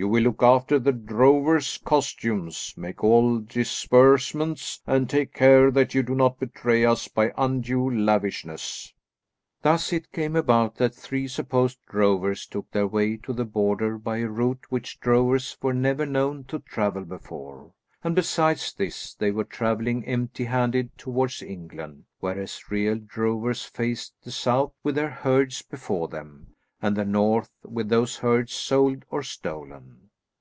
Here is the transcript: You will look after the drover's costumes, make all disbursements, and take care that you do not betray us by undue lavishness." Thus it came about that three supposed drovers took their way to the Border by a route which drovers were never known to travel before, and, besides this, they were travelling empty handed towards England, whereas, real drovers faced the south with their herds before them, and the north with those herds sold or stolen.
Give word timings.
You 0.00 0.06
will 0.06 0.22
look 0.22 0.44
after 0.44 0.78
the 0.78 0.92
drover's 0.92 1.76
costumes, 1.76 2.72
make 2.76 3.02
all 3.02 3.40
disbursements, 3.40 4.80
and 4.86 5.10
take 5.10 5.34
care 5.34 5.72
that 5.72 5.92
you 5.92 6.04
do 6.04 6.14
not 6.14 6.38
betray 6.38 6.84
us 6.84 7.08
by 7.08 7.32
undue 7.36 7.90
lavishness." 8.04 8.94
Thus 9.62 9.92
it 9.92 10.12
came 10.12 10.36
about 10.36 10.76
that 10.76 10.94
three 10.94 11.26
supposed 11.26 11.80
drovers 11.90 12.46
took 12.46 12.70
their 12.70 12.86
way 12.86 13.16
to 13.16 13.32
the 13.32 13.44
Border 13.44 13.98
by 13.98 14.18
a 14.18 14.28
route 14.28 14.66
which 14.70 15.00
drovers 15.00 15.58
were 15.60 15.74
never 15.74 16.06
known 16.06 16.44
to 16.44 16.60
travel 16.60 17.04
before, 17.04 17.72
and, 18.04 18.14
besides 18.14 18.72
this, 18.72 19.14
they 19.14 19.32
were 19.32 19.42
travelling 19.42 20.04
empty 20.04 20.44
handed 20.44 20.96
towards 20.96 21.42
England, 21.42 22.04
whereas, 22.20 22.70
real 22.70 23.00
drovers 23.04 23.64
faced 23.64 24.14
the 24.22 24.30
south 24.30 24.72
with 24.84 24.94
their 24.94 25.10
herds 25.10 25.60
before 25.62 26.06
them, 26.06 26.54
and 26.80 26.94
the 26.96 27.04
north 27.04 27.50
with 27.64 27.88
those 27.88 28.18
herds 28.18 28.52
sold 28.52 29.04
or 29.10 29.20
stolen. 29.20 29.96